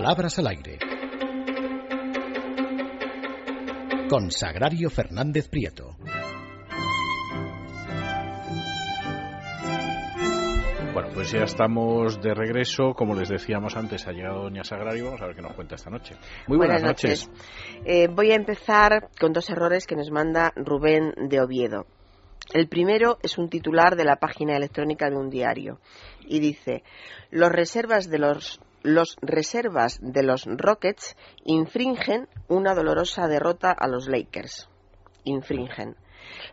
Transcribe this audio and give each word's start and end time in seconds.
Palabras 0.00 0.38
al 0.38 0.46
aire. 0.46 0.78
Con 4.08 4.30
Sagrario 4.30 4.90
Fernández 4.90 5.48
Prieto. 5.48 5.96
Bueno, 10.94 11.08
pues 11.12 11.32
ya 11.32 11.40
estamos 11.40 12.22
de 12.22 12.32
regreso. 12.32 12.94
Como 12.94 13.16
les 13.16 13.28
decíamos 13.28 13.76
antes, 13.76 14.06
ha 14.06 14.12
llegado 14.12 14.44
Doña 14.44 14.62
Sagrario. 14.62 15.06
Vamos 15.06 15.20
a 15.20 15.26
ver 15.26 15.34
qué 15.34 15.42
nos 15.42 15.54
cuenta 15.54 15.74
esta 15.74 15.90
noche. 15.90 16.14
Muy 16.46 16.58
buenas, 16.58 16.80
noches. 16.80 17.28
Eh, 17.84 18.06
voy 18.06 18.30
a 18.30 18.36
empezar 18.36 19.08
con 19.18 19.32
dos 19.32 19.50
errores 19.50 19.84
que 19.84 19.96
nos 19.96 20.12
manda 20.12 20.52
Rubén 20.54 21.12
de 21.28 21.40
Oviedo. 21.40 21.88
El 22.54 22.68
primero 22.68 23.18
es 23.24 23.36
un 23.36 23.50
titular 23.50 23.96
de 23.96 24.04
la 24.04 24.14
página 24.14 24.56
electrónica 24.56 25.10
de 25.10 25.16
un 25.16 25.28
diario 25.28 25.80
y 26.24 26.38
dice: 26.38 26.84
Los 27.32 27.50
reservas 27.50 28.08
de 28.08 28.20
los 28.20 28.60
los 28.82 29.16
reservas 29.20 29.98
de 30.00 30.22
los 30.22 30.44
Rockets 30.46 31.16
infringen 31.44 32.28
una 32.48 32.74
dolorosa 32.74 33.28
derrota 33.28 33.72
a 33.72 33.88
los 33.88 34.08
Lakers. 34.08 34.68
Infringen. 35.24 35.96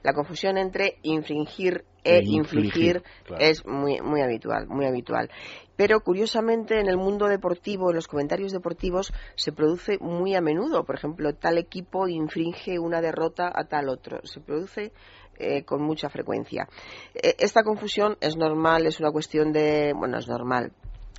La 0.03 0.13
confusión 0.13 0.57
entre 0.57 0.97
infringir 1.03 1.85
e, 2.03 2.17
E 2.17 2.23
infligir, 2.23 2.65
infligir 2.65 3.03
claro. 3.25 3.43
es 3.43 3.65
muy, 3.65 3.99
muy 3.99 4.21
habitual, 4.21 4.67
muy 4.67 4.85
habitual. 4.85 5.29
Pero 5.75 5.99
curiosamente 6.01 6.79
en 6.79 6.87
el 6.87 6.97
mundo 6.97 7.27
deportivo, 7.27 7.89
en 7.89 7.95
los 7.95 8.07
comentarios 8.07 8.51
deportivos, 8.51 9.11
se 9.35 9.51
produce 9.51 9.97
muy 9.99 10.35
a 10.35 10.41
menudo. 10.41 10.85
Por 10.85 10.95
ejemplo, 10.95 11.33
tal 11.33 11.57
equipo 11.57 12.07
infringe 12.07 12.79
una 12.79 13.01
derrota 13.01 13.51
a 13.53 13.65
tal 13.65 13.89
otro. 13.89 14.19
Se 14.23 14.39
produce 14.39 14.93
eh, 15.37 15.63
con 15.65 15.81
mucha 15.81 16.09
frecuencia. 16.09 16.69
Eh, 17.13 17.35
esta 17.39 17.63
confusión 17.63 18.17
es 18.21 18.37
normal, 18.37 18.85
es 18.85 18.99
una 18.99 19.11
cuestión 19.11 19.51
de. 19.51 19.93
Bueno, 19.93 20.17
es 20.17 20.27
normal. 20.27 20.71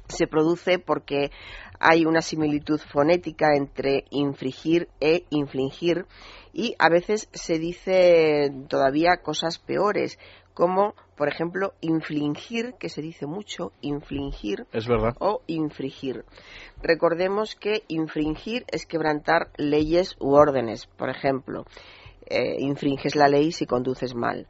Se 0.08 0.26
produce 0.26 0.78
porque 0.78 1.30
hay 1.78 2.06
una 2.06 2.22
similitud 2.22 2.80
fonética 2.80 3.54
entre 3.56 4.04
infringir 4.10 4.88
e 5.00 5.24
infligir 5.30 6.06
y 6.52 6.74
a 6.78 6.88
veces 6.88 7.28
se 7.32 7.58
dice 7.58 8.50
todavía 8.68 9.18
cosas 9.22 9.58
peores, 9.58 10.18
como 10.54 10.94
por 11.16 11.28
ejemplo 11.28 11.74
infligir, 11.80 12.74
que 12.78 12.88
se 12.88 13.02
dice 13.02 13.26
mucho, 13.26 13.72
infligir 13.82 14.66
Es 14.72 14.86
verdad. 14.86 15.14
o 15.18 15.42
infringir. 15.46 16.24
Recordemos 16.82 17.54
que 17.54 17.82
infringir 17.88 18.64
es 18.68 18.86
quebrantar 18.86 19.50
leyes 19.56 20.16
u 20.18 20.34
órdenes. 20.34 20.86
Por 20.86 21.10
ejemplo, 21.10 21.64
eh, 22.26 22.56
infringes 22.58 23.16
la 23.16 23.28
ley 23.28 23.52
si 23.52 23.66
conduces 23.66 24.14
mal. 24.14 24.46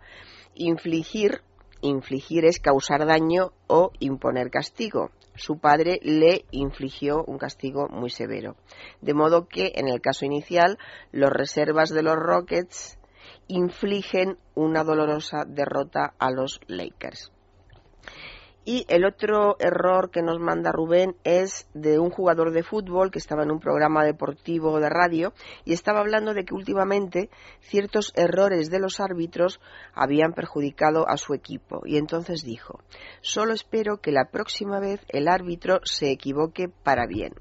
Infligir, 0.54 1.42
infligir 1.82 2.44
es 2.44 2.60
causar 2.60 3.04
daño 3.06 3.52
o 3.66 3.90
imponer 3.98 4.50
castigo. 4.50 5.10
Su 5.36 5.58
padre 5.58 6.00
le 6.02 6.44
infligió 6.50 7.22
un 7.26 7.38
castigo 7.38 7.88
muy 7.88 8.10
severo. 8.10 8.56
De 9.00 9.14
modo 9.14 9.48
que, 9.48 9.72
en 9.76 9.88
el 9.88 10.00
caso 10.00 10.24
inicial, 10.24 10.78
los 11.12 11.30
reservas 11.30 11.90
de 11.90 12.02
los 12.02 12.16
Rockets 12.16 12.98
infligen 13.48 14.38
una 14.54 14.82
dolorosa 14.82 15.44
derrota 15.46 16.14
a 16.18 16.30
los 16.30 16.60
Lakers. 16.66 17.32
Y 18.68 18.84
el 18.88 19.04
otro 19.04 19.54
error 19.60 20.10
que 20.10 20.22
nos 20.22 20.40
manda 20.40 20.72
Rubén 20.72 21.14
es 21.22 21.68
de 21.72 22.00
un 22.00 22.10
jugador 22.10 22.50
de 22.50 22.64
fútbol 22.64 23.12
que 23.12 23.20
estaba 23.20 23.44
en 23.44 23.52
un 23.52 23.60
programa 23.60 24.04
deportivo 24.04 24.80
de 24.80 24.88
radio 24.88 25.32
y 25.64 25.72
estaba 25.72 26.00
hablando 26.00 26.34
de 26.34 26.44
que 26.44 26.52
últimamente 26.52 27.30
ciertos 27.60 28.12
errores 28.16 28.68
de 28.68 28.80
los 28.80 28.98
árbitros 28.98 29.60
habían 29.94 30.32
perjudicado 30.32 31.08
a 31.08 31.16
su 31.16 31.32
equipo. 31.32 31.82
Y 31.86 31.96
entonces 31.96 32.42
dijo, 32.42 32.80
solo 33.20 33.52
espero 33.52 33.98
que 33.98 34.10
la 34.10 34.30
próxima 34.32 34.80
vez 34.80 35.00
el 35.10 35.28
árbitro 35.28 35.78
se 35.84 36.10
equivoque 36.10 36.68
para 36.68 37.06
bien. 37.06 37.34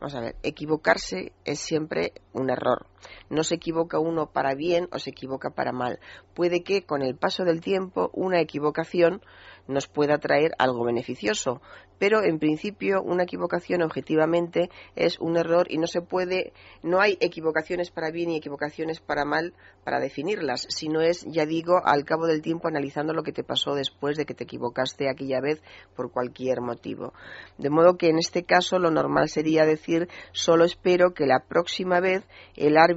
Vamos 0.00 0.14
a 0.14 0.20
ver, 0.20 0.36
equivocarse 0.42 1.32
es 1.44 1.60
siempre 1.60 2.14
un 2.32 2.48
error. 2.48 2.86
No 3.30 3.44
se 3.44 3.56
equivoca 3.56 3.98
uno 3.98 4.30
para 4.32 4.54
bien 4.54 4.88
o 4.92 4.98
se 4.98 5.10
equivoca 5.10 5.50
para 5.50 5.72
mal. 5.72 6.00
Puede 6.34 6.62
que 6.62 6.82
con 6.82 7.02
el 7.02 7.16
paso 7.16 7.44
del 7.44 7.60
tiempo 7.60 8.10
una 8.12 8.40
equivocación 8.40 9.22
nos 9.68 9.88
pueda 9.88 10.18
traer 10.18 10.52
algo 10.58 10.84
beneficioso, 10.84 11.60
pero 11.98 12.22
en 12.22 12.38
principio 12.38 13.02
una 13.02 13.24
equivocación 13.24 13.82
objetivamente 13.82 14.70
es 14.94 15.18
un 15.18 15.36
error 15.36 15.66
y 15.70 15.78
no 15.78 15.86
se 15.86 16.02
puede, 16.02 16.52
no 16.82 17.00
hay 17.00 17.16
equivocaciones 17.20 17.90
para 17.90 18.10
bien 18.10 18.30
y 18.30 18.36
equivocaciones 18.36 19.00
para 19.00 19.24
mal 19.24 19.54
para 19.82 20.00
definirlas, 20.00 20.66
sino 20.68 21.00
es, 21.00 21.24
ya 21.26 21.46
digo, 21.46 21.80
al 21.84 22.04
cabo 22.04 22.26
del 22.26 22.42
tiempo 22.42 22.68
analizando 22.68 23.12
lo 23.12 23.22
que 23.22 23.32
te 23.32 23.44
pasó 23.44 23.74
después 23.74 24.16
de 24.16 24.26
que 24.26 24.34
te 24.34 24.44
equivocaste 24.44 25.08
aquella 25.08 25.40
vez 25.40 25.62
por 25.94 26.10
cualquier 26.10 26.60
motivo. 26.60 27.12
De 27.56 27.70
modo 27.70 27.96
que 27.96 28.08
en 28.08 28.18
este 28.18 28.44
caso 28.44 28.78
lo 28.78 28.90
normal 28.90 29.28
sería 29.28 29.64
decir 29.64 30.08
solo 30.32 30.64
espero 30.64 31.14
que 31.14 31.26
la 31.26 31.44
próxima 31.48 32.00
vez 32.00 32.24
el 32.56 32.76
árbitro 32.76 32.95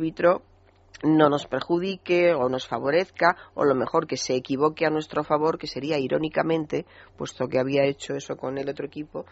no 1.04 1.30
nos 1.30 1.46
perjudique 1.48 2.34
o 2.34 2.50
nos 2.50 2.68
favorezca 2.68 3.38
o 3.54 3.64
lo 3.64 3.76
mejor 3.76 4.08
que 4.08 4.18
se 4.18 4.36
equivoque 4.36 4.86
a 4.86 4.90
nuestro 4.90 5.24
favor, 5.24 5.58
que 5.58 5.68
sería 5.68 5.98
irónicamente, 5.98 6.86
puesto 7.18 7.48
que 7.48 7.60
había 7.60 7.86
hecho 7.86 8.16
eso 8.16 8.36
con 8.36 8.58
el 8.58 8.70
otro 8.70 8.86
equipo, 8.86 9.26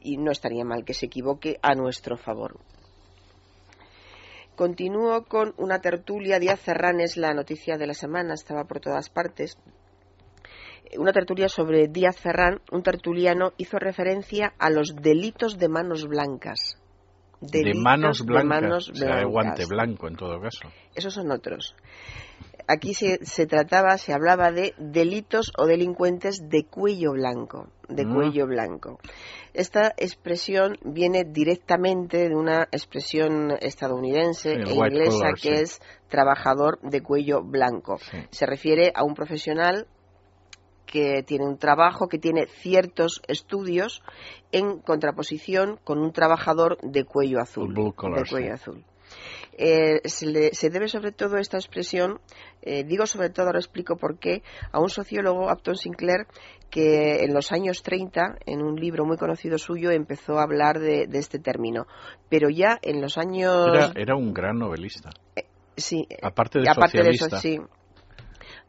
y 0.00 0.16
no 0.16 0.30
estaría 0.30 0.64
mal 0.64 0.84
que 0.84 0.94
se 0.94 1.06
equivoque 1.06 1.58
a 1.62 1.74
nuestro 1.74 2.16
favor. 2.16 2.58
Continúo 4.56 5.24
con 5.24 5.54
una 5.58 5.80
tertulia. 5.80 6.38
Díaz 6.38 6.60
Ferrán 6.60 7.00
es 7.00 7.16
la 7.16 7.34
noticia 7.34 7.76
de 7.76 7.86
la 7.86 7.94
semana, 7.94 8.34
estaba 8.34 8.64
por 8.64 8.80
todas 8.80 9.10
partes. 9.10 9.58
Una 10.96 11.12
tertulia 11.12 11.48
sobre 11.48 11.88
Díaz 11.88 12.18
Ferrán, 12.18 12.60
un 12.72 12.82
tertuliano, 12.82 13.52
hizo 13.58 13.78
referencia 13.78 14.54
a 14.58 14.70
los 14.70 14.96
delitos 14.96 15.58
de 15.58 15.68
manos 15.68 16.06
blancas. 16.06 16.78
De 17.40 17.74
manos 17.74 18.18
de 18.20 18.24
blancas. 18.24 18.48
manos 18.62 18.88
o 18.90 18.94
sea, 18.94 19.16
de 19.16 19.24
guante 19.24 19.66
blanco 19.66 20.08
en 20.08 20.16
todo 20.16 20.40
caso. 20.40 20.68
Esos 20.94 21.14
son 21.14 21.30
otros. 21.30 21.74
Aquí 22.68 22.94
se, 22.94 23.24
se 23.24 23.46
trataba, 23.46 23.96
se 23.96 24.12
hablaba 24.12 24.50
de 24.50 24.74
delitos 24.78 25.52
o 25.56 25.66
delincuentes 25.66 26.48
de 26.48 26.64
cuello 26.64 27.12
blanco, 27.12 27.68
de 27.88 28.04
Mm. 28.04 28.14
cuello 28.14 28.46
blanco. 28.46 28.98
Esta 29.54 29.94
expresión 29.96 30.76
viene 30.82 31.22
directamente 31.24 32.28
de 32.28 32.34
una 32.34 32.62
expresión 32.72 33.52
estadounidense 33.60 34.54
el 34.54 34.66
e 34.68 34.74
inglesa 34.74 35.28
que 35.40 35.56
sí. 35.56 35.62
es 35.62 35.80
trabajador 36.08 36.80
de 36.82 37.02
cuello 37.02 37.42
blanco. 37.42 37.98
Sí. 37.98 38.18
Se 38.30 38.46
refiere 38.46 38.90
a 38.94 39.04
un 39.04 39.14
profesional 39.14 39.86
que 40.86 41.22
tiene 41.24 41.44
un 41.44 41.58
trabajo, 41.58 42.08
que 42.08 42.18
tiene 42.18 42.46
ciertos 42.46 43.20
estudios 43.28 44.02
en 44.52 44.78
contraposición 44.78 45.78
con 45.84 45.98
un 45.98 46.12
trabajador 46.12 46.78
de 46.82 47.04
cuello 47.04 47.40
azul. 47.40 47.74
collar, 47.94 48.22
de 48.22 48.30
cuello 48.30 48.46
sí. 48.48 48.52
azul. 48.52 48.84
Eh, 49.58 50.00
se, 50.06 50.26
le- 50.26 50.52
se 50.54 50.68
debe 50.68 50.86
sobre 50.88 51.12
todo 51.12 51.38
esta 51.38 51.56
expresión, 51.56 52.20
eh, 52.62 52.84
digo 52.84 53.06
sobre 53.06 53.30
todo, 53.30 53.46
ahora 53.46 53.58
explico 53.58 53.96
por 53.96 54.18
qué, 54.18 54.42
a 54.70 54.80
un 54.80 54.90
sociólogo, 54.90 55.50
Upton 55.50 55.76
Sinclair, 55.76 56.26
que 56.70 57.24
en 57.24 57.32
los 57.32 57.52
años 57.52 57.82
30, 57.82 58.36
en 58.44 58.62
un 58.62 58.76
libro 58.76 59.06
muy 59.06 59.16
conocido 59.16 59.56
suyo, 59.56 59.90
empezó 59.90 60.38
a 60.38 60.42
hablar 60.42 60.78
de, 60.78 61.06
de 61.06 61.18
este 61.18 61.38
término. 61.38 61.86
Pero 62.28 62.50
ya 62.50 62.78
en 62.82 63.00
los 63.00 63.16
años... 63.16 63.66
Era, 63.68 63.92
era 63.94 64.16
un 64.16 64.34
gran 64.34 64.58
novelista. 64.58 65.10
sí, 65.76 66.06
Aparte 66.22 66.58
de 66.60 66.68
aparte 66.68 67.02
de 67.02 67.10
eso, 67.10 67.24
socialista. 67.30 67.38
sí. 67.40 67.58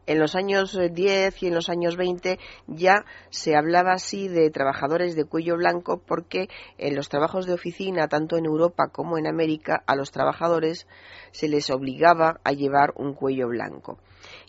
En 0.08 0.18
los 0.18 0.34
años 0.34 0.74
eh, 0.74 0.88
10 0.88 1.42
y 1.42 1.48
en 1.48 1.54
los 1.54 1.68
años 1.68 1.98
20 1.98 2.38
ya 2.66 3.04
se 3.28 3.54
hablaba 3.56 3.92
así 3.92 4.26
de 4.26 4.48
trabajadores 4.48 5.14
de 5.14 5.26
cuello 5.26 5.58
blanco 5.58 6.00
porque 6.00 6.48
en 6.78 6.96
los 6.96 7.10
trabajos 7.10 7.44
de 7.44 7.52
oficina, 7.52 8.08
tanto 8.08 8.38
en 8.38 8.46
Europa 8.46 8.88
como 8.90 9.18
en 9.18 9.26
América, 9.26 9.84
a 9.86 9.94
los 9.96 10.10
trabajadores 10.10 10.86
se 11.30 11.46
les 11.46 11.68
obligaba 11.68 12.40
a 12.42 12.52
llevar 12.52 12.94
un 12.96 13.12
cuello 13.12 13.48
blanco. 13.48 13.98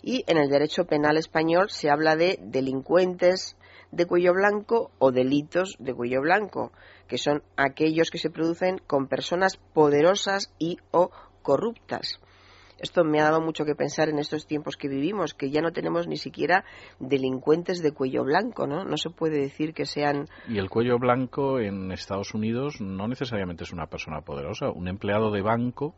Y 0.02 0.24
en 0.28 0.38
el 0.38 0.48
derecho 0.48 0.86
penal 0.86 1.18
español 1.18 1.68
se 1.68 1.90
habla 1.90 2.16
de 2.16 2.38
delincuentes 2.40 3.54
de 3.90 4.06
cuello 4.06 4.32
blanco 4.32 4.92
o 4.98 5.12
delitos 5.12 5.76
de 5.78 5.92
cuello 5.92 6.22
blanco, 6.22 6.72
que 7.06 7.18
son 7.18 7.42
aquellos 7.58 8.08
que 8.10 8.16
se 8.16 8.30
producen 8.30 8.78
con 8.86 9.08
personas 9.08 9.58
poderosas 9.74 10.54
y 10.58 10.78
o 10.90 11.10
corruptas. 11.42 12.18
Esto 12.80 13.04
me 13.04 13.20
ha 13.20 13.24
dado 13.24 13.40
mucho 13.40 13.64
que 13.64 13.74
pensar 13.74 14.08
en 14.08 14.18
estos 14.18 14.46
tiempos 14.46 14.76
que 14.76 14.88
vivimos, 14.88 15.34
que 15.34 15.50
ya 15.50 15.60
no 15.60 15.72
tenemos 15.72 16.08
ni 16.08 16.16
siquiera 16.16 16.64
delincuentes 16.98 17.82
de 17.82 17.92
cuello 17.92 18.24
blanco, 18.24 18.66
¿no? 18.66 18.84
No 18.84 18.96
se 18.96 19.10
puede 19.10 19.38
decir 19.38 19.74
que 19.74 19.86
sean 19.86 20.26
Y 20.48 20.58
el 20.58 20.70
cuello 20.70 20.98
blanco 20.98 21.60
en 21.60 21.92
Estados 21.92 22.34
Unidos 22.34 22.80
no 22.80 23.06
necesariamente 23.06 23.64
es 23.64 23.72
una 23.72 23.86
persona 23.86 24.22
poderosa. 24.22 24.70
Un 24.70 24.88
empleado 24.88 25.30
de 25.30 25.42
banco 25.42 25.94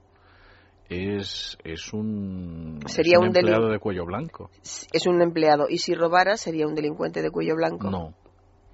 es, 0.89 1.57
es 1.65 1.93
un, 1.93 2.81
es 2.85 2.93
Sería 2.93 3.19
un 3.19 3.29
un 3.29 3.37
empleado 3.37 3.69
de 3.69 3.79
cuello 3.79 4.05
blanco. 4.05 4.51
es 4.63 5.07
un 5.07 5.23
empleado 5.23 5.67
y 5.69 5.79
si 5.79 5.95
robara 5.95 6.37
sería 6.37 6.67
un 6.67 6.75
delincuente 6.75 7.23
de 7.23 7.31
cuello 7.31 7.55
blanco. 7.55 7.91
No, 7.91 8.15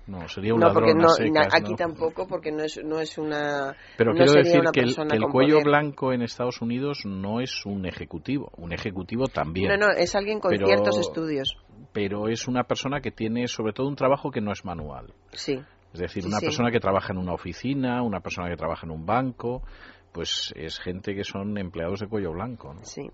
no, 0.08 0.26
sería 0.28 0.55
un 0.55 0.60
No, 0.60 0.72
porque 0.72 0.88
ladrón 0.94 1.05
a 1.05 1.08
no, 1.08 1.08
secas, 1.10 1.55
aquí 1.55 1.70
¿no? 1.72 1.76
tampoco, 1.76 2.26
porque 2.26 2.50
no 2.50 2.64
es, 2.64 2.81
no 2.84 2.99
es 2.99 3.16
una. 3.19 3.76
Pero 3.96 4.12
quiero 4.14 4.32
decir 4.32 4.62
que 4.72 4.81
el, 4.81 4.94
que 4.96 5.19
cuello 5.31 5.55
poder. 5.56 5.64
blanco 5.66 6.12
en 6.12 6.22
Estados 6.22 6.60
Unidos 6.62 7.02
no 7.05 7.40
es 7.40 7.64
un 7.66 7.87
ejecutivo. 7.87 8.50
Un 8.56 8.72
ejecutivo 8.72 9.26
también. 9.28 9.69
No, 9.69 9.76
no, 9.87 9.93
es 9.93 10.14
alguien 10.16 10.40
con 10.40 10.50
Pero- 10.50 10.66
ciertos 10.66 10.99
estudios. 10.99 11.56
Pero 11.93 12.28
es 12.28 12.49
una 12.49 12.64
persona 12.64 13.00
que 13.00 13.10
tiene 13.10 13.46
sobre 13.49 13.72
todo 13.72 13.87
un 13.87 13.96
trabajo 13.96 14.31
que 14.31 14.40
no 14.40 14.50
es 14.52 14.64
manual. 14.64 15.12
Sí. 15.32 15.52
Es 15.93 15.94
Es 15.94 16.00
decir, 16.00 16.22
Sí, 16.22 16.28
una 16.28 16.38
sí. 16.38 16.46
persona 16.46 16.70
que 16.70 16.81
trabaja 16.81 17.12
en 17.12 17.19
una 17.19 17.32
oficina, 17.32 18.02
una 18.02 18.20
persona 18.20 18.49
que 18.50 18.56
trabaja 18.56 18.84
en 18.87 18.93
un 18.93 19.06
banco, 19.06 19.62
pues 20.12 20.52
es 20.56 20.78
gente 20.78 21.14
que 21.14 21.25
son 21.25 21.56
empleados 21.58 22.00
de 22.00 22.08
cuello 22.08 22.32
blanco. 22.32 22.75
¿no? 22.75 22.84
Sí. 22.84 23.10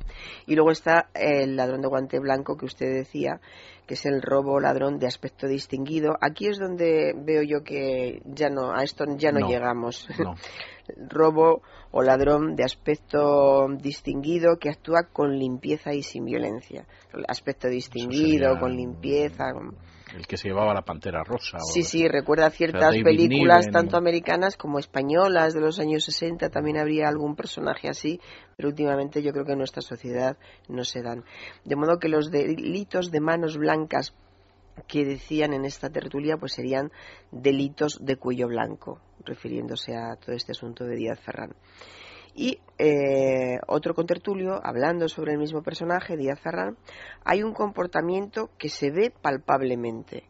Y 0.46 0.55
luego 0.55 0.70
está 0.70 1.08
el 1.14 1.56
ladrón 1.56 1.82
de 1.82 1.88
guante 1.88 2.19
blanco 2.19 2.56
que 2.56 2.67
usted 2.67 2.93
decía, 2.94 3.41
que 3.87 3.94
es 3.94 4.06
el 4.06 4.23
robo 4.23 4.61
ladrón 4.61 4.99
de 4.99 5.06
aspecto 5.06 5.46
distinguido. 5.46 6.17
Aquí 6.20 6.46
es 6.46 6.58
donde 6.58 7.14
veo 7.17 7.43
yo 7.43 7.62
que 7.62 8.23
ya 8.25 8.49
no, 8.49 8.73
a 8.75 8.82
esto 8.82 9.05
ya 9.17 9.32
no, 9.32 9.41
No. 9.41 9.49
llegamos. 9.49 10.08
No. 10.19 10.35
robo 11.08 11.62
o 11.90 12.02
ladrón 12.02 12.56
de 12.56 12.64
aspecto 12.64 13.69
distinguido 13.78 14.58
que 14.58 14.70
actúa 14.70 15.04
con 15.12 15.38
limpieza 15.38 15.92
y 15.94 16.02
sin 16.02 16.25
violencia. 16.25 16.86
Aspecto 17.28 17.69
distinguido, 17.69 18.58
con 18.58 18.75
limpieza. 18.76 19.52
con- 19.52 19.76
El 20.14 20.26
que 20.28 20.36
se 20.36 20.48
llevaba 20.48 20.72
la 20.75 20.82
pantera 20.82 21.25
rosa. 21.25 21.56
o- 21.56 21.72
Sí, 21.72 21.82
sí, 21.82 22.06
recuerda 22.06 22.48
ciertas 22.50 22.94
películas, 23.02 23.60
Niven. 23.66 23.72
tanto 23.72 23.96
americanas 23.96 24.56
como 24.56 24.78
españolas 24.78 25.54
de 25.54 25.60
los 25.60 25.81
años 25.81 26.04
60, 26.04 26.50
también 26.50 26.76
habría 26.78 27.08
algún 27.08 27.34
personaje 27.34 27.88
así, 27.88 28.20
pero 28.56 28.69
últimamente 28.69 29.22
yo 29.22 29.32
creo 29.32 29.44
que 29.44 29.52
en 29.52 29.58
nuestra 29.58 29.82
sociedad 29.82 30.37
no 30.69 30.84
se 30.84 31.02
dan. 31.02 31.25
De 31.64 31.75
modo 31.75 31.98
que 31.98 32.08
los 32.08 32.30
delitos 32.30 33.10
de 33.10 33.20
manos 33.20 33.56
blancas 33.56 34.14
que 34.87 35.04
decían 35.04 35.52
en 35.52 35.64
esta 35.64 35.88
tertulia 35.90 36.37
pues 36.37 36.52
serían 36.52 36.90
delitos 37.32 37.98
de 38.04 38.16
cuello 38.16 38.48
blanco, 38.48 39.00
refiriéndose 39.25 39.94
a 39.97 40.17
todo 40.17 40.35
este 40.35 40.53
asunto 40.53 40.85
de 40.85 40.97
Díaz 40.97 41.21
Ferrán. 41.21 41.55
Y 42.35 42.59
eh, 42.79 43.59
otro 43.69 43.94
contertulio, 43.94 44.61
hablando 44.65 45.09
sobre 45.09 45.32
el 45.32 45.38
mismo 45.38 45.62
personaje, 45.62 46.17
Díaz 46.17 46.41
Ferrán, 46.41 46.76
hay 47.25 47.43
un 47.43 47.55
comportamiento 47.55 48.50
que 48.59 48.69
se 48.69 48.91
ve 48.91 49.11
palpablemente. 49.11 50.25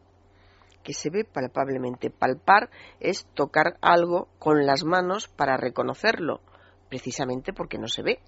Que 0.83 0.93
se 0.93 1.09
ve 1.09 1.23
palpablemente. 1.25 2.11
Palpar 2.11 2.69
es 2.99 3.25
tocar 3.33 3.77
algo 3.81 4.27
con 4.37 4.67
las 4.67 4.83
manos 4.83 5.27
para 5.27 5.57
reconocerlo, 5.57 6.41
precisamente 6.89 7.53
porque 7.53 7.79
no 7.79 7.87
se 7.87 8.03
ve. 8.03 8.19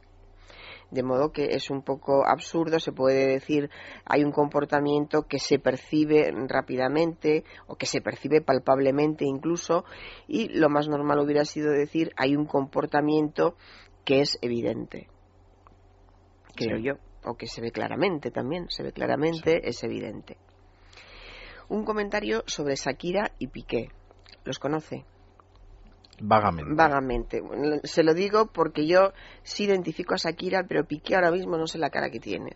De 0.90 1.04
modo 1.04 1.32
que 1.32 1.50
es 1.52 1.70
un 1.70 1.82
poco 1.82 2.26
absurdo, 2.26 2.80
se 2.80 2.94
puede 2.94 3.28
decir, 3.28 3.70
hay 4.06 4.24
un 4.24 4.32
comportamiento 4.32 5.24
que 5.24 5.38
se 5.38 5.60
percibe 5.60 6.32
rápidamente 6.48 7.44
o 7.68 7.76
que 7.76 7.86
se 7.86 8.00
percibe 8.00 8.42
palpablemente 8.42 9.26
incluso, 9.26 9.84
y 10.28 10.48
lo 10.58 10.70
más 10.70 10.88
normal 10.88 11.20
hubiera 11.20 11.44
sido 11.44 11.72
decir, 11.72 12.12
hay 12.16 12.36
un 12.38 12.46
comportamiento 12.46 13.56
que 14.06 14.22
es 14.22 14.40
evidente, 14.42 15.08
creo 16.56 16.78
Sí. 16.78 16.84
yo, 16.84 16.94
o 17.26 17.36
que 17.36 17.48
se 17.48 17.60
ve 17.62 17.72
claramente 17.72 18.32
también, 18.32 18.70
se 18.70 18.84
ve 18.84 18.94
claramente, 18.94 19.68
es 19.68 19.84
evidente. 19.84 20.38
Un 21.68 21.84
comentario 21.84 22.44
sobre 22.46 22.76
Shakira 22.76 23.34
y 23.40 23.48
Piqué. 23.48 23.90
¿Los 24.46 24.58
conoce? 24.58 25.04
Vagamente. 26.20 26.74
Vagamente. 26.74 27.42
Se 27.84 28.04
lo 28.04 28.14
digo 28.14 28.48
porque 28.48 28.88
yo 28.88 29.14
sí 29.44 29.66
identifico 29.66 30.14
a 30.16 30.18
Shakira, 30.18 30.66
pero 30.68 30.86
Piqué 30.86 31.16
ahora 31.16 31.32
mismo 31.32 31.58
no 31.58 31.68
sé 31.68 31.78
la 31.78 31.90
cara 31.90 32.10
que 32.10 32.20
tiene. 32.20 32.56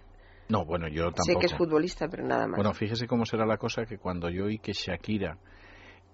No, 0.50 0.66
bueno, 0.66 0.88
yo 0.88 1.06
tampoco. 1.12 1.24
Sé 1.24 1.36
que 1.40 1.46
es 1.46 1.56
futbolista, 1.56 2.08
pero 2.10 2.26
nada 2.26 2.48
más. 2.48 2.58
Bueno, 2.58 2.74
fíjese 2.74 3.08
cómo 3.08 3.26
será 3.26 3.46
la 3.46 3.58
cosa 3.58 3.86
que 3.86 3.98
cuando 3.98 4.30
yo 4.30 4.46
oí 4.46 4.58
que 4.60 4.74
Shakira 4.74 5.38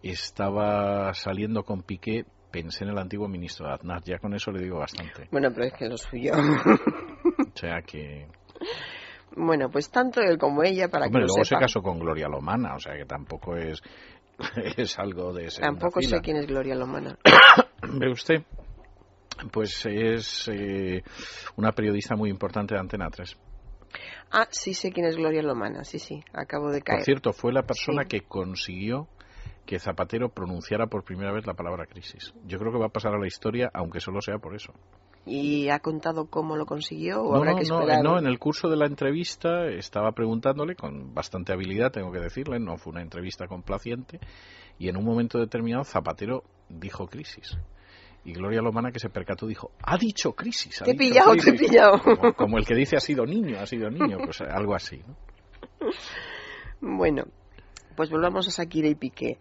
estaba 0.04 1.14
saliendo 1.14 1.64
con 1.64 1.82
Piqué, 1.82 2.26
pensé 2.52 2.84
en 2.84 2.92
el 2.92 2.98
antiguo 2.98 3.28
ministro 3.28 3.68
de 3.68 3.74
Aznar. 3.74 4.04
Ya 4.04 4.20
con 4.20 4.34
eso 4.34 4.52
le 4.52 4.62
digo 4.62 4.80
bastante. 4.80 5.28
Bueno, 5.32 5.50
pero 5.54 5.66
es 5.66 5.74
que 5.74 5.88
lo 5.88 5.98
suyo. 5.98 6.34
O 7.38 7.60
sea 7.60 7.82
que... 7.82 8.28
bueno, 9.36 9.70
pues 9.70 9.90
tanto 9.90 10.22
él 10.22 10.38
como 10.38 10.64
ella, 10.64 10.90
para 10.90 11.08
Hombre, 11.08 11.22
que 11.22 11.28
lo 11.28 11.34
luego 11.34 11.44
sepa. 11.44 11.60
se 11.60 11.66
casó 11.66 11.82
con 11.82 12.00
Gloria 12.00 12.28
Lomana, 12.28 12.76
o 12.76 12.80
sea 12.80 12.96
que 12.96 13.06
tampoco 13.06 13.56
es, 13.56 13.82
es 14.78 14.98
algo 15.00 15.34
de 15.34 15.50
segunda 15.50 15.80
Tampoco 15.80 16.02
sé 16.02 16.20
quién 16.22 16.38
es 16.38 16.48
Gloria 16.48 16.76
Lomana. 16.76 17.18
¿Ve 18.00 18.10
usted? 18.12 18.44
Pues 19.52 19.86
es 19.86 20.48
eh, 20.52 21.04
una 21.58 21.72
periodista 21.72 22.16
muy 22.16 22.30
importante 22.30 22.74
de 22.74 22.80
Antena 22.80 23.10
3. 23.10 23.38
Ah, 24.32 24.48
sí 24.50 24.74
sé 24.74 24.92
quién 24.92 25.06
es 25.06 25.16
Gloria 25.16 25.42
Lomana, 25.42 25.84
sí, 25.84 26.00
sí, 26.00 26.24
acabo 26.34 26.70
de 26.72 26.82
caer. 26.82 27.00
Por 27.00 27.06
cierto, 27.06 27.34
fue 27.34 27.54
la 27.54 27.64
persona 27.64 28.04
Sí. 28.04 28.10
que 28.10 28.22
consiguió 28.22 29.08
que 29.66 29.80
Zapatero 29.80 30.30
pronunciara 30.30 30.88
por 30.88 31.04
primera 31.04 31.32
vez 31.32 31.46
la 31.46 31.54
palabra 31.54 31.86
crisis. 31.86 32.34
Yo 32.46 32.58
creo 32.58 32.72
que 32.72 32.80
va 32.80 32.88
a 32.88 32.90
pasar 32.90 33.14
a 33.14 33.20
la 33.20 33.28
historia, 33.28 33.70
aunque 33.74 34.00
solo 34.00 34.22
sea 34.22 34.38
por 34.38 34.56
eso. 34.56 34.74
¿Y 35.28 35.70
ha 35.70 35.80
contado 35.80 36.28
cómo 36.30 36.56
lo 36.56 36.66
consiguió 36.66 37.22
o 37.22 37.32
No, 37.34 37.38
habrá 37.38 37.56
que 37.56 37.66
no, 37.66 37.80
esperar? 37.82 38.04
no, 38.04 38.18
en 38.18 38.26
el 38.28 38.40
curso 38.40 38.70
de 38.70 38.78
la 38.78 38.86
entrevista 38.86 39.68
estaba 39.68 40.12
preguntándole 40.14 40.76
con 40.76 41.14
bastante 41.14 41.52
habilidad, 41.54 41.92
tengo 41.92 42.12
que 42.12 42.20
decirle, 42.20 42.60
no 42.60 42.78
fue 42.78 42.92
una 42.92 43.02
entrevista 43.02 43.48
complaciente, 43.48 44.20
y 44.80 44.90
en 44.90 44.98
un 44.98 45.04
momento 45.06 45.40
determinado 45.40 45.84
Zapatero 45.84 46.44
dijo 46.70 47.08
crisis. 47.08 47.58
Y 48.26 48.34
Gloria 48.34 48.62
Lomana, 48.62 48.92
que 48.92 49.00
se 49.00 49.10
percató, 49.10 49.48
dijo, 49.48 49.72
ha 49.84 49.98
dicho 49.98 50.34
crisis. 50.34 50.82
ha 50.82 50.86
Te 50.86 50.92
he 50.92 50.96
pillado, 50.96 51.32
te 51.34 51.38
he 51.40 51.42
crisis". 51.44 51.70
pillado. 51.70 52.02
Como, 52.04 52.34
como 52.34 52.58
el 52.58 52.66
que 52.66 52.76
dice 52.76 52.98
ha 52.98 53.00
sido 53.00 53.26
niño, 53.26 53.58
ha 53.60 53.66
sido 53.66 53.90
niño, 53.90 54.18
pues 54.24 54.42
algo 54.42 54.76
así. 54.76 55.02
¿no? 55.08 55.16
Bueno, 56.82 57.24
pues 57.96 58.10
volvamos 58.10 58.48
a 58.48 58.52
Shakira 58.64 58.88
y 58.88 58.96
Piqué. 58.96 59.40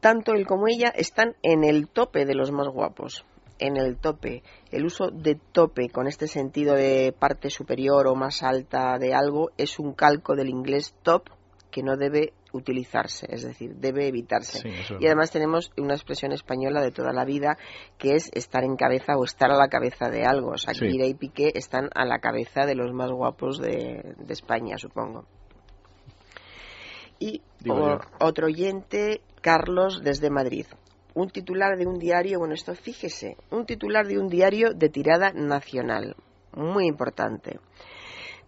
Tanto 0.00 0.32
él 0.34 0.46
como 0.46 0.66
ella 0.68 0.88
están 0.88 1.36
en 1.42 1.64
el 1.64 1.88
tope 1.88 2.24
de 2.26 2.34
los 2.34 2.50
más 2.50 2.68
guapos. 2.68 3.24
En 3.58 3.76
el 3.76 3.96
tope. 3.96 4.42
El 4.70 4.84
uso 4.84 5.08
de 5.10 5.36
tope 5.52 5.88
con 5.88 6.06
este 6.06 6.26
sentido 6.28 6.74
de 6.74 7.14
parte 7.18 7.48
superior 7.50 8.06
o 8.06 8.14
más 8.14 8.42
alta 8.42 8.98
de 8.98 9.14
algo 9.14 9.50
es 9.56 9.78
un 9.78 9.94
calco 9.94 10.34
del 10.36 10.48
inglés 10.50 10.94
top 11.02 11.30
que 11.70 11.82
no 11.82 11.96
debe 11.96 12.32
utilizarse, 12.52 13.26
es 13.28 13.42
decir, 13.42 13.74
debe 13.76 14.06
evitarse. 14.08 14.60
Sí, 14.60 14.68
Y 14.98 15.06
además 15.06 15.30
tenemos 15.30 15.72
una 15.76 15.94
expresión 15.94 16.32
española 16.32 16.80
de 16.80 16.90
toda 16.90 17.12
la 17.12 17.24
vida 17.26 17.58
que 17.98 18.14
es 18.14 18.30
estar 18.32 18.64
en 18.64 18.76
cabeza 18.76 19.16
o 19.18 19.24
estar 19.24 19.50
a 19.50 19.56
la 19.58 19.68
cabeza 19.68 20.08
de 20.08 20.24
algo. 20.24 20.54
Shakira 20.56 21.04
y 21.06 21.14
Piqué 21.14 21.52
están 21.54 21.90
a 21.94 22.06
la 22.06 22.18
cabeza 22.18 22.64
de 22.64 22.74
los 22.76 22.92
más 22.94 23.10
guapos 23.10 23.58
de, 23.58 24.14
de 24.18 24.32
España, 24.32 24.78
supongo. 24.78 25.26
Y 27.18 27.42
o- 27.68 27.98
otro 28.20 28.46
oyente, 28.46 29.20
Carlos, 29.40 30.02
desde 30.02 30.30
Madrid. 30.30 30.66
Un 31.16 31.30
titular 31.30 31.78
de 31.78 31.86
un 31.86 31.98
diario, 31.98 32.40
bueno, 32.40 32.52
esto 32.52 32.74
fíjese, 32.74 33.38
un 33.50 33.64
titular 33.64 34.06
de 34.06 34.18
un 34.18 34.28
diario 34.28 34.74
de 34.74 34.90
tirada 34.90 35.32
nacional. 35.32 36.14
Muy 36.52 36.86
importante. 36.86 37.58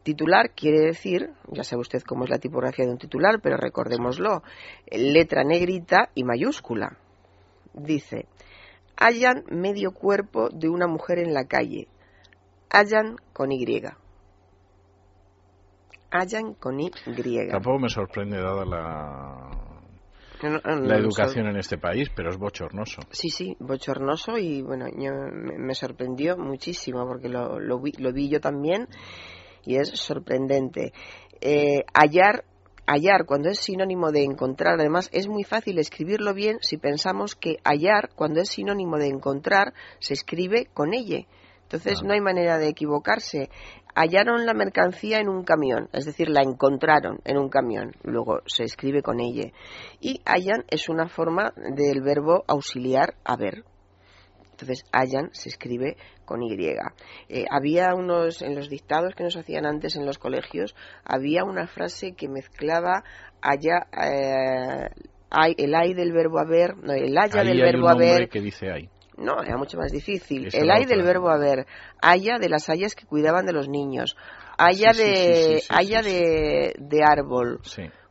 Titular 0.02 0.50
quiere 0.54 0.80
decir, 0.80 1.30
ya 1.50 1.64
sabe 1.64 1.80
usted 1.80 2.02
cómo 2.02 2.24
es 2.24 2.30
la 2.30 2.38
tipografía 2.38 2.84
de 2.84 2.90
un 2.90 2.98
titular, 2.98 3.40
pero 3.42 3.56
recordémoslo, 3.56 4.42
letra 4.90 5.44
negrita 5.44 6.10
y 6.14 6.24
mayúscula. 6.24 6.98
Dice, 7.72 8.26
hallan 8.98 9.44
medio 9.50 9.92
cuerpo 9.92 10.50
de 10.50 10.68
una 10.68 10.86
mujer 10.86 11.20
en 11.20 11.32
la 11.32 11.46
calle. 11.46 11.88
Hallan 12.68 13.16
con 13.32 13.50
Y. 13.50 13.64
Hallan 16.10 16.52
con 16.52 16.80
Y. 16.80 16.90
Tampoco 17.50 17.78
me 17.78 17.88
sorprende 17.88 18.36
dada 18.36 18.66
la, 18.66 19.77
No, 20.42 20.50
no, 20.50 20.60
no, 20.76 20.86
la 20.86 20.96
educación 20.96 21.46
en 21.46 21.56
este 21.56 21.78
país, 21.78 22.08
pero 22.14 22.30
es 22.30 22.36
bochornoso. 22.38 23.02
Sí, 23.10 23.30
sí, 23.30 23.56
bochornoso 23.58 24.38
y 24.38 24.62
bueno, 24.62 24.86
yo, 24.96 25.12
me, 25.32 25.58
me 25.58 25.74
sorprendió 25.74 26.36
muchísimo 26.36 27.06
porque 27.06 27.28
lo, 27.28 27.58
lo, 27.58 27.80
vi, 27.80 27.92
lo 27.98 28.12
vi 28.12 28.28
yo 28.28 28.40
también 28.40 28.88
y 29.64 29.76
es 29.76 29.88
sorprendente. 29.90 30.92
Eh, 31.40 31.84
hallar, 31.92 32.44
hallar 32.86 33.26
cuando 33.26 33.48
es 33.48 33.58
sinónimo 33.58 34.12
de 34.12 34.24
encontrar, 34.24 34.80
además 34.80 35.10
es 35.12 35.28
muy 35.28 35.44
fácil 35.44 35.78
escribirlo 35.78 36.34
bien 36.34 36.58
si 36.62 36.76
pensamos 36.78 37.34
que 37.34 37.58
hallar 37.64 38.10
cuando 38.14 38.40
es 38.40 38.48
sinónimo 38.48 38.96
de 38.98 39.08
encontrar 39.08 39.74
se 39.98 40.14
escribe 40.14 40.66
con 40.72 40.94
ella. 40.94 41.26
Entonces 41.64 41.98
Ah. 42.00 42.06
no 42.06 42.14
hay 42.14 42.20
manera 42.22 42.56
de 42.56 42.68
equivocarse. 42.68 43.50
Hallaron 43.94 44.46
la 44.46 44.54
mercancía 44.54 45.18
en 45.18 45.28
un 45.28 45.44
camión, 45.44 45.88
es 45.92 46.04
decir, 46.04 46.28
la 46.28 46.42
encontraron 46.42 47.18
en 47.24 47.36
un 47.36 47.48
camión, 47.48 47.92
luego 48.04 48.40
se 48.46 48.64
escribe 48.64 49.02
con 49.02 49.18
ella. 49.20 49.50
Y 50.00 50.20
hallan 50.24 50.64
es 50.70 50.88
una 50.88 51.08
forma 51.08 51.52
del 51.56 52.00
verbo 52.02 52.44
auxiliar 52.46 53.14
haber. 53.24 53.64
Entonces, 54.52 54.84
hallan 54.92 55.30
se 55.32 55.48
escribe 55.48 55.96
con 56.24 56.42
Y. 56.42 56.56
Eh, 57.28 57.44
había 57.50 57.94
unos, 57.94 58.42
en 58.42 58.54
los 58.56 58.68
dictados 58.68 59.14
que 59.14 59.22
nos 59.24 59.36
hacían 59.36 59.66
antes 59.66 59.96
en 59.96 60.04
los 60.04 60.18
colegios, 60.18 60.74
había 61.04 61.44
una 61.44 61.66
frase 61.66 62.14
que 62.14 62.28
mezclaba 62.28 63.04
haya, 63.40 63.86
eh, 63.92 64.88
hay- 65.30 65.54
el 65.58 65.74
ay 65.74 65.94
del 65.94 66.12
verbo 66.12 66.38
haber, 66.40 66.76
no, 66.76 66.92
el 66.92 67.16
haya 67.16 67.40
Ahí 67.40 67.48
del 67.48 67.62
hay 67.62 67.72
verbo 67.72 67.86
un 67.86 67.92
haber, 67.92 68.28
que 68.28 68.40
dice 68.40 68.70
ahí. 68.70 68.88
No, 69.18 69.42
era 69.42 69.56
mucho 69.56 69.76
más 69.78 69.92
difícil. 69.92 70.48
El 70.52 70.66
la 70.66 70.74
ay 70.76 70.84
del 70.86 71.02
verbo 71.02 71.28
haber, 71.28 71.66
haya 72.00 72.38
de 72.38 72.48
las 72.48 72.68
hayas 72.70 72.94
que 72.94 73.04
cuidaban 73.06 73.44
de 73.46 73.52
los 73.52 73.68
niños, 73.68 74.16
haya 74.56 74.92
Sí, 74.92 75.02
de, 75.02 75.14
sí, 75.34 75.52
sí, 75.54 75.58
sí, 75.60 75.66
haya 75.70 76.02
de, 76.02 76.74
de 76.78 77.00
árbol. 77.04 77.60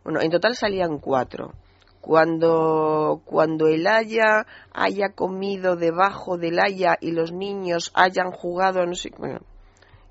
Bueno, 0.03 0.21
en 0.21 0.29
total 0.29 0.55
salían 0.55 0.99
cuatro. 0.99 1.53
Cuando, 2.01 3.21
cuando 3.25 3.67
el 3.67 3.85
haya 3.85 4.45
haya 4.73 5.09
comido 5.13 5.75
debajo 5.75 6.37
del 6.37 6.57
haya 6.59 6.95
y 7.01 7.11
los 7.11 7.33
niños 7.33 7.91
hayan 7.95 8.31
jugado, 8.31 8.85
no 8.85 8.93
sé, 8.93 9.11
bueno, 9.17 9.39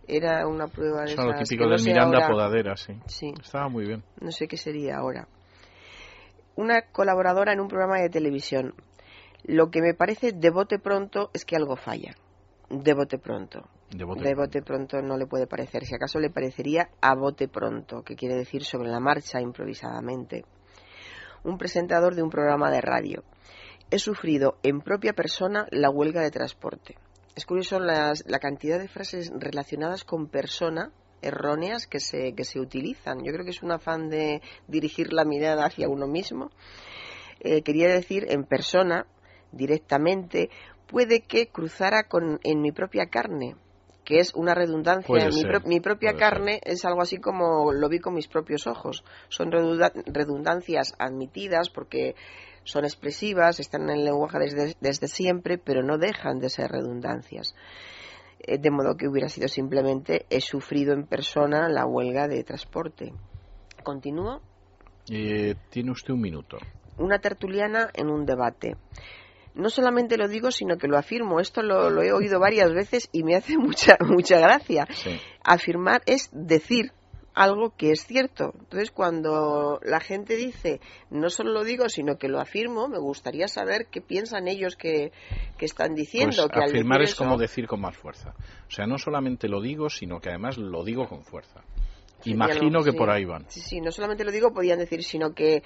era 0.06 0.46
una 0.46 0.66
prueba 0.66 1.04
de 1.04 1.12
Eso 1.14 1.22
lo 1.24 1.34
típico 1.34 1.64
no 1.64 1.70
del 1.70 1.82
Miranda 1.84 2.18
ahora. 2.18 2.28
Podadera, 2.28 2.76
sí. 2.76 2.92
Sí, 3.06 3.32
Estaba 3.40 3.68
muy 3.70 3.86
bien. 3.86 4.02
no 4.20 4.30
sé 4.30 4.46
qué 4.46 4.58
sería 4.58 4.98
ahora. 4.98 5.26
una 6.56 6.82
colaboradora 6.92 7.52
en 7.54 7.60
un 7.60 7.68
programa 7.68 7.98
de 8.00 8.10
televisión. 8.10 8.74
Lo 9.48 9.70
que 9.70 9.80
me 9.80 9.94
parece 9.94 10.32
de 10.32 10.50
bote 10.50 10.80
pronto 10.80 11.30
es 11.32 11.44
que 11.44 11.54
algo 11.54 11.76
falla. 11.76 12.16
De 12.68 12.94
bote 12.94 13.16
pronto. 13.16 13.68
De 13.90 14.02
bote, 14.04 14.24
de 14.24 14.34
bote 14.34 14.60
pronto 14.60 15.00
no 15.00 15.16
le 15.16 15.26
puede 15.26 15.46
parecer. 15.46 15.84
Si 15.84 15.94
acaso 15.94 16.18
le 16.18 16.30
parecería 16.30 16.88
a 17.00 17.14
bote 17.14 17.46
pronto, 17.46 18.02
que 18.02 18.16
quiere 18.16 18.34
decir 18.34 18.64
sobre 18.64 18.88
la 18.88 18.98
marcha, 18.98 19.40
improvisadamente. 19.40 20.44
Un 21.44 21.58
presentador 21.58 22.16
de 22.16 22.24
un 22.24 22.30
programa 22.30 22.72
de 22.72 22.80
radio. 22.80 23.22
He 23.88 24.00
sufrido 24.00 24.58
en 24.64 24.80
propia 24.80 25.12
persona 25.12 25.68
la 25.70 25.90
huelga 25.90 26.22
de 26.22 26.32
transporte. 26.32 26.96
Es 27.36 27.46
curioso 27.46 27.78
las, 27.78 28.24
la 28.26 28.40
cantidad 28.40 28.80
de 28.80 28.88
frases 28.88 29.30
relacionadas 29.32 30.02
con 30.02 30.26
persona 30.26 30.90
erróneas 31.22 31.86
que 31.86 32.00
se, 32.00 32.32
que 32.34 32.42
se 32.42 32.58
utilizan. 32.58 33.22
Yo 33.22 33.32
creo 33.32 33.44
que 33.44 33.52
es 33.52 33.62
un 33.62 33.70
afán 33.70 34.08
de 34.08 34.42
dirigir 34.66 35.12
la 35.12 35.24
mirada 35.24 35.66
hacia 35.66 35.88
uno 35.88 36.08
mismo. 36.08 36.50
Eh, 37.40 37.62
quería 37.62 37.88
decir 37.88 38.26
en 38.30 38.44
persona, 38.44 39.06
directamente, 39.56 40.50
puede 40.86 41.20
que 41.20 41.48
cruzara 41.48 42.04
con, 42.04 42.38
en 42.44 42.60
mi 42.60 42.72
propia 42.72 43.06
carne, 43.06 43.56
que 44.04 44.18
es 44.18 44.32
una 44.34 44.54
redundancia. 44.54 45.06
Puede 45.08 45.26
mi, 45.26 45.32
ser, 45.40 45.50
pro- 45.50 45.68
mi 45.68 45.80
propia 45.80 46.14
carne 46.14 46.60
es 46.64 46.84
algo 46.84 47.02
así 47.02 47.18
como 47.18 47.72
lo 47.72 47.88
vi 47.88 47.98
con 47.98 48.14
mis 48.14 48.28
propios 48.28 48.66
ojos. 48.66 49.02
Son 49.28 49.50
redunda- 49.50 49.92
redundancias 50.06 50.94
admitidas 50.98 51.70
porque 51.70 52.14
son 52.64 52.84
expresivas, 52.84 53.58
están 53.60 53.82
en 53.90 53.90
el 53.98 54.04
lenguaje 54.04 54.38
desde, 54.38 54.76
desde 54.80 55.08
siempre, 55.08 55.58
pero 55.58 55.82
no 55.82 55.98
dejan 55.98 56.38
de 56.38 56.50
ser 56.50 56.70
redundancias. 56.70 57.54
Eh, 58.40 58.58
De 58.58 58.70
modo 58.70 58.96
que 58.96 59.08
hubiera 59.08 59.28
sido 59.28 59.48
simplemente 59.48 60.26
he 60.30 60.40
sufrido 60.40 60.92
en 60.92 61.06
persona 61.06 61.68
la 61.68 61.84
huelga 61.86 62.28
de 62.28 62.44
transporte. 62.44 63.12
Continúo. 63.82 64.40
Eh, 65.10 65.54
tiene 65.70 65.90
usted 65.92 66.12
un 66.14 66.20
minuto. 66.20 66.58
Una 66.98 67.18
tertuliana 67.18 67.88
en 67.94 68.08
un 68.08 68.25
debate. 68.26 68.76
No 69.56 69.70
solamente 69.70 70.16
lo 70.16 70.28
digo, 70.28 70.50
sino 70.50 70.76
que 70.76 70.86
lo 70.86 70.98
afirmo. 70.98 71.40
Esto 71.40 71.62
lo, 71.62 71.90
lo 71.90 72.02
he 72.02 72.12
oído 72.12 72.38
varias 72.38 72.72
veces 72.72 73.08
y 73.12 73.22
me 73.25 73.34
hace 73.34 73.58
mucha, 73.58 73.96
mucha 74.00 74.38
gracia. 74.38 74.86
Sí. 74.92 75.18
Afirmar 75.42 76.02
es 76.06 76.28
decir 76.32 76.92
algo 77.36 77.75
que 77.76 77.92
es 77.92 78.06
cierto. 78.06 78.54
Entonces, 78.58 78.90
cuando 78.90 79.78
la 79.82 80.00
gente 80.00 80.36
dice, 80.36 80.80
no 81.10 81.28
solo 81.28 81.52
lo 81.52 81.64
digo, 81.64 81.88
sino 81.88 82.16
que 82.16 82.28
lo 82.28 82.40
afirmo, 82.40 82.88
me 82.88 82.98
gustaría 82.98 83.46
saber 83.46 83.88
qué 83.90 84.00
piensan 84.00 84.48
ellos 84.48 84.75
que, 84.75 85.12
que 85.58 85.66
están 85.66 85.94
diciendo. 85.94 86.48
Pues 86.48 86.52
que 86.52 86.58
al 86.58 86.70
afirmar 86.70 87.00
decir 87.00 87.12
es 87.12 87.18
como 87.18 87.36
decir 87.36 87.66
con 87.66 87.80
más 87.82 87.96
fuerza. 87.96 88.34
O 88.66 88.70
sea, 88.70 88.86
no 88.86 88.96
solamente 88.96 89.48
lo 89.48 89.60
digo, 89.60 89.90
sino 89.90 90.18
que 90.18 90.30
además 90.30 90.56
lo 90.56 90.82
digo 90.82 91.06
con 91.08 91.22
fuerza. 91.22 91.62
Imagino 92.25 92.82
que 92.82 92.92
sí. 92.92 92.96
por 92.96 93.10
ahí 93.10 93.26
van. 93.26 93.44
Sí, 93.48 93.60
sí, 93.60 93.80
no 93.82 93.92
solamente 93.92 94.25
lo 94.25 94.32
digo, 94.32 94.52
podían 94.52 94.78
decir, 94.78 95.04
sino 95.04 95.34
que, 95.34 95.62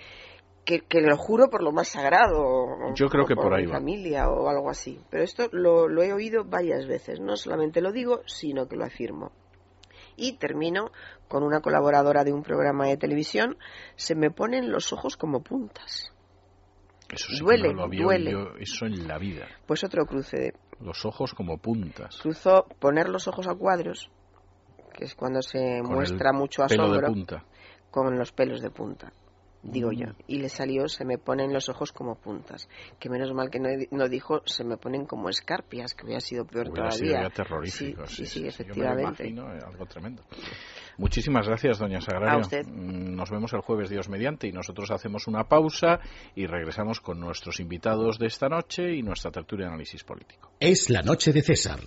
que, 0.78 0.80
que 0.86 1.00
lo 1.00 1.16
juro 1.16 1.48
por 1.50 1.62
lo 1.62 1.72
más 1.72 1.88
sagrado. 1.88 2.92
Yo 2.94 3.08
creo 3.08 3.24
que 3.26 3.34
por 3.34 3.52
ahí 3.54 3.64
mi 3.66 3.72
va. 3.72 3.78
familia 3.78 4.28
o 4.28 4.48
algo 4.48 4.70
así. 4.70 5.00
Pero 5.10 5.22
esto 5.24 5.48
lo, 5.52 5.88
lo 5.88 6.02
he 6.02 6.12
oído 6.12 6.44
varias 6.44 6.86
veces. 6.86 7.20
No 7.20 7.36
solamente 7.36 7.80
lo 7.80 7.92
digo, 7.92 8.22
sino 8.26 8.66
que 8.68 8.76
lo 8.76 8.84
afirmo. 8.84 9.32
Y 10.16 10.38
termino 10.38 10.90
con 11.28 11.42
una 11.42 11.60
colaboradora 11.60 12.24
de 12.24 12.32
un 12.32 12.42
programa 12.42 12.86
de 12.86 12.96
televisión. 12.96 13.56
Se 13.96 14.14
me 14.14 14.30
ponen 14.30 14.70
los 14.70 14.92
ojos 14.92 15.16
como 15.16 15.42
puntas. 15.42 16.12
Eso 17.08 17.26
sí 17.30 17.38
que 17.38 17.44
Duele, 17.44 17.68
no 17.68 17.74
lo 17.74 17.82
había 17.84 18.02
duele. 18.04 18.34
oído 18.36 18.56
eso 18.58 18.86
en 18.86 19.08
la 19.08 19.18
vida. 19.18 19.46
Pues 19.66 19.82
otro 19.82 20.04
cruce 20.06 20.36
de 20.38 20.52
Los 20.80 21.04
ojos 21.04 21.34
como 21.34 21.58
puntas. 21.58 22.18
cruzó 22.22 22.66
poner 22.78 23.08
los 23.08 23.26
ojos 23.28 23.48
a 23.48 23.54
cuadros, 23.54 24.10
que 24.94 25.04
es 25.06 25.14
cuando 25.16 25.42
se 25.42 25.80
Con 25.82 25.94
muestra 25.94 26.32
mucho 26.32 26.62
Pelo 26.68 26.84
de 26.84 26.88
asombro. 26.98 27.08
punta. 27.12 27.44
con 27.90 28.16
los 28.16 28.30
pelos 28.30 28.60
de 28.60 28.70
punta, 28.70 29.12
digo 29.62 29.92
yo. 29.92 30.06
Y 30.26 30.38
le 30.38 30.48
salió, 30.48 30.88
se 30.88 31.04
me 31.04 31.18
ponen 31.18 31.52
los 31.52 31.68
ojos 31.68 31.92
como 31.92 32.14
puntas. 32.16 32.68
Que 32.98 33.08
menos 33.10 33.32
mal 33.32 33.50
que 33.50 33.58
no, 33.60 33.68
no 33.90 34.08
dijo, 34.08 34.42
se 34.46 34.64
me 34.64 34.76
ponen 34.76 35.06
como 35.06 35.28
escarpias, 35.28 35.94
que 35.94 36.04
hubiera 36.06 36.20
sido 36.20 36.44
peor 36.46 36.68
Hubiera 36.70 36.90
sido 36.90 37.08
todavía. 37.10 37.28
ya 37.28 37.34
terrorífico. 37.34 38.06
Sí, 38.06 38.26
sí, 38.26 38.26
sí, 38.26 38.38
Yo 38.38 38.40
me 38.40 38.44
lo 38.44 38.48
efectivamente. 38.50 39.28
imagino, 39.28 39.54
eh, 39.54 39.60
algo 39.66 39.86
tremendo. 39.86 40.22
Muchísimas 40.98 41.46
gracias, 41.46 41.78
doña 41.78 42.00
Sagrario. 42.00 42.38
A 42.38 42.40
usted. 42.40 42.66
Mm, 42.66 43.14
Nos 43.14 43.30
vemos 43.30 43.52
el 43.52 43.60
jueves, 43.60 43.88
Dios 43.90 44.08
mediante, 44.08 44.46
y 44.48 44.52
nosotros 44.52 44.90
hacemos 44.90 45.26
una 45.26 45.44
pausa 45.44 46.00
y 46.34 46.46
regresamos 46.46 47.00
con 47.00 47.18
nuestros 47.20 47.60
invitados 47.60 48.18
de 48.18 48.26
esta 48.26 48.48
noche 48.48 48.94
y 48.94 49.02
nuestra 49.02 49.30
tertulia 49.30 49.66
de 49.66 49.70
análisis 49.72 50.04
político. 50.04 50.50
Es 50.60 50.90
la 50.90 51.02
noche 51.02 51.32
de 51.32 51.42
César. 51.42 51.80